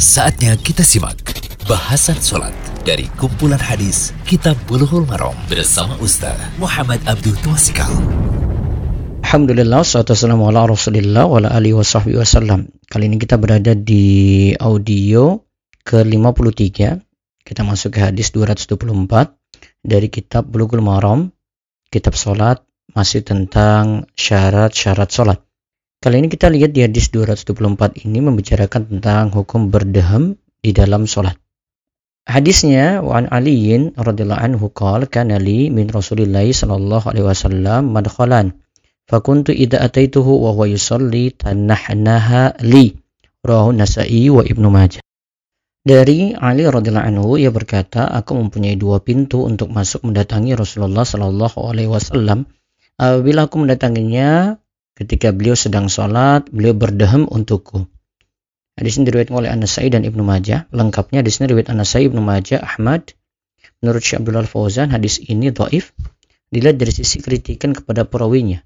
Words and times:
Saatnya 0.00 0.56
kita 0.56 0.80
simak 0.80 1.20
bahasan 1.68 2.16
sholat 2.16 2.56
dari 2.88 3.04
kumpulan 3.20 3.60
hadis 3.60 4.16
Kitab 4.24 4.56
Bulughul 4.64 5.04
Maram 5.04 5.36
bersama 5.44 5.92
Ustaz 6.00 6.40
Muhammad 6.56 7.04
Abdul 7.04 7.36
Tuasikal. 7.44 7.92
Alhamdulillah, 9.20 9.84
wassalamu 9.84 10.48
ala 10.48 10.64
rasulillah 10.72 11.28
wa 11.28 11.44
ala 11.44 11.52
alihi 11.52 11.76
wa 11.76 11.84
wasallam. 12.16 12.72
Kali 12.88 13.12
ini 13.12 13.20
kita 13.20 13.36
berada 13.36 13.76
di 13.76 14.56
audio 14.56 15.36
ke-53. 15.84 16.80
Kita 17.44 17.60
masuk 17.60 18.00
ke 18.00 18.00
hadis 18.00 18.32
224 18.32 18.72
dari 19.84 20.08
kitab 20.08 20.48
Bulughul 20.48 20.80
Maram, 20.80 21.28
kitab 21.92 22.16
sholat, 22.16 22.64
masih 22.96 23.20
tentang 23.20 24.08
syarat-syarat 24.16 25.12
sholat. 25.12 25.44
Kali 26.00 26.16
ini 26.16 26.32
kita 26.32 26.48
lihat 26.48 26.72
di 26.72 26.80
hadis 26.80 27.12
224 27.12 28.08
ini 28.08 28.24
membicarakan 28.24 28.88
tentang 28.88 29.28
hukum 29.36 29.68
berdehem 29.68 30.40
di 30.64 30.72
dalam 30.72 31.04
sholat. 31.04 31.36
Hadisnya 32.24 33.04
wa 33.04 33.20
an 33.20 33.28
Aliyin 33.28 33.92
radhiyallahu 34.00 34.40
anhu 34.40 34.72
qala 34.72 35.04
kana 35.04 35.36
li 35.36 35.68
min 35.68 35.92
Rasulillah 35.92 36.48
sallallahu 36.48 37.04
alaihi 37.04 37.28
wasallam 37.28 37.92
madkhalan 37.92 38.56
fakuntu 39.12 39.52
idza 39.52 39.84
ataituhu 39.84 40.40
wa 40.40 40.56
huwa 40.56 40.72
yusalli 40.72 41.36
tanahnaha 41.36 42.56
li 42.64 42.96
rawahu 43.44 43.76
Nasa'i 43.76 44.32
wa 44.32 44.40
Ibnu 44.40 44.72
Majah. 44.72 45.04
Dari 45.84 46.32
Ali 46.32 46.64
radhiyallahu 46.64 47.08
anhu 47.12 47.36
ia 47.36 47.52
berkata 47.52 48.08
aku 48.08 48.40
mempunyai 48.40 48.80
dua 48.80 49.04
pintu 49.04 49.44
untuk 49.44 49.68
masuk 49.68 50.08
mendatangi 50.08 50.56
Rasulullah 50.56 51.04
sallallahu 51.04 51.60
alaihi 51.60 51.92
wasallam 51.92 52.48
apabila 52.96 53.52
aku 53.52 53.68
mendatanginya 53.68 54.59
ketika 54.98 55.30
beliau 55.34 55.58
sedang 55.58 55.90
sholat, 55.90 56.48
beliau 56.50 56.74
berdehem 56.74 57.26
untukku. 57.28 57.86
Hadis 58.80 58.96
ini 58.96 59.12
diriwayatkan 59.12 59.36
oleh 59.36 59.50
An-Nasai 59.52 59.92
dan 59.92 60.08
Ibnu 60.08 60.24
Majah. 60.24 60.64
Lengkapnya 60.72 61.20
di 61.20 61.28
sini 61.28 61.52
riwayat 61.52 61.68
An-Nasai, 61.68 62.08
Ibnu 62.08 62.24
Majah, 62.24 62.64
Ahmad. 62.64 63.12
Menurut 63.84 64.00
Syekh 64.00 64.24
Abdullah 64.24 64.48
Fauzan, 64.48 64.88
hadis 64.92 65.20
ini 65.20 65.52
dhaif 65.52 65.92
dilihat 66.48 66.80
dari 66.80 66.92
sisi 66.92 67.20
kritikan 67.20 67.76
kepada 67.76 68.08
perawinya. 68.08 68.64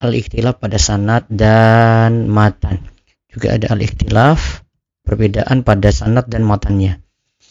Al-ikhtilaf 0.00 0.62
pada 0.62 0.78
sanad 0.78 1.26
dan 1.28 2.30
matan. 2.30 2.86
Juga 3.26 3.58
ada 3.58 3.74
al-ikhtilaf, 3.74 4.64
perbedaan 5.02 5.66
pada 5.66 5.90
sanad 5.90 6.30
dan 6.30 6.46
matannya. 6.46 7.02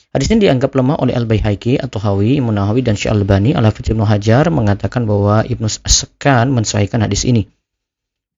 Hadis 0.10 0.34
ini 0.34 0.50
dianggap 0.50 0.74
lemah 0.74 0.98
oleh 0.98 1.14
Al-Baihaqi 1.14 1.78
atau 1.78 2.02
Hawi, 2.02 2.42
Munahawi 2.42 2.82
dan 2.82 2.98
Syekh. 2.98 3.14
Al-Hafidz 3.14 3.94
Ibnu 3.94 4.08
Hajar 4.10 4.50
mengatakan 4.50 5.06
bahwa 5.06 5.46
Ibnu 5.46 5.70
Askan 5.70 6.50
mensahihkan 6.50 7.06
hadis 7.06 7.30
ini. 7.30 7.46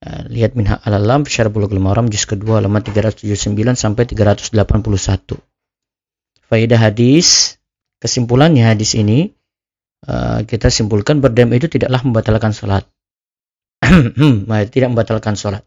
Uh, 0.02 0.26
lihat 0.34 0.58
Minha 0.58 0.82
Al-Alam 0.82 1.30
Syarah 1.30 1.54
Bulughul 1.54 1.78
Maram 1.78 2.10
juz 2.10 2.26
kedua 2.26 2.58
halaman 2.58 2.82
379 2.82 3.30
sampai 3.78 4.10
381. 4.10 4.58
Faidah 6.50 6.80
hadis, 6.82 7.62
kesimpulannya 8.02 8.66
hadis 8.66 8.98
ini 8.98 9.30
uh, 10.10 10.42
kita 10.42 10.74
simpulkan 10.74 11.22
berdam 11.22 11.54
itu 11.54 11.70
tidaklah 11.70 12.02
membatalkan 12.02 12.50
salat. 12.50 12.90
tidak 14.74 14.90
membatalkan 14.90 15.38
salat. 15.38 15.62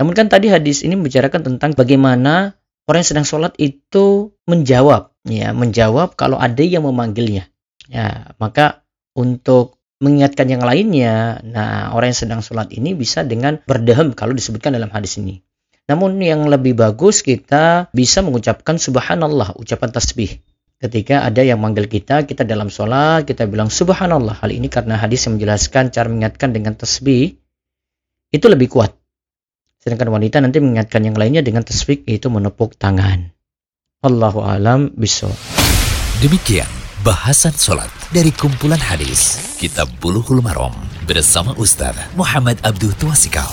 Namun 0.00 0.12
kan 0.12 0.28
tadi 0.28 0.48
hadis 0.48 0.84
ini 0.84 0.96
membicarakan 0.96 1.44
tentang 1.44 1.72
bagaimana 1.72 2.56
orang 2.88 3.00
yang 3.04 3.10
sedang 3.12 3.26
sholat 3.28 3.52
itu 3.56 4.32
menjawab, 4.44 5.12
ya 5.28 5.52
menjawab 5.56 6.16
kalau 6.16 6.36
ada 6.36 6.60
yang 6.60 6.84
memanggilnya. 6.84 7.48
Ya, 7.88 8.34
maka 8.40 8.84
untuk 9.16 9.75
mengingatkan 10.00 10.46
yang 10.48 10.62
lainnya. 10.64 11.40
Nah, 11.44 11.92
orang 11.96 12.12
yang 12.12 12.20
sedang 12.26 12.40
sholat 12.44 12.72
ini 12.72 12.92
bisa 12.92 13.24
dengan 13.24 13.60
berdehem 13.64 14.12
kalau 14.12 14.36
disebutkan 14.36 14.76
dalam 14.76 14.92
hadis 14.92 15.16
ini. 15.20 15.40
Namun 15.86 16.18
yang 16.18 16.50
lebih 16.50 16.74
bagus 16.74 17.22
kita 17.22 17.88
bisa 17.94 18.20
mengucapkan 18.20 18.76
subhanallah, 18.76 19.54
ucapan 19.56 19.90
tasbih. 19.94 20.42
Ketika 20.76 21.24
ada 21.24 21.40
yang 21.40 21.62
manggil 21.62 21.88
kita, 21.88 22.28
kita 22.28 22.44
dalam 22.44 22.68
sholat, 22.68 23.24
kita 23.24 23.48
bilang 23.48 23.72
subhanallah. 23.72 24.44
Hal 24.44 24.52
ini 24.52 24.68
karena 24.68 25.00
hadis 25.00 25.24
yang 25.24 25.40
menjelaskan 25.40 25.88
cara 25.88 26.10
mengingatkan 26.10 26.52
dengan 26.52 26.76
tasbih, 26.76 27.38
itu 28.34 28.46
lebih 28.50 28.68
kuat. 28.68 28.92
Sedangkan 29.80 30.10
wanita 30.12 30.42
nanti 30.42 30.58
mengingatkan 30.60 31.06
yang 31.06 31.16
lainnya 31.16 31.40
dengan 31.40 31.64
tasbih, 31.64 32.04
yaitu 32.04 32.28
menepuk 32.28 32.76
tangan. 32.76 33.32
Allahu 34.04 34.44
alam 34.44 34.92
bisawab. 34.92 35.38
Demikian 36.20 36.85
bahasan 37.06 37.54
sholat 37.54 37.86
dari 38.10 38.34
kumpulan 38.34 38.82
hadis 38.82 39.38
Kitab 39.62 39.86
Bulughul 40.02 40.42
Maram 40.42 40.74
bersama 41.06 41.54
Ustaz 41.54 41.94
Muhammad 42.18 42.58
Abdul 42.66 42.98
Tuasikal. 42.98 43.46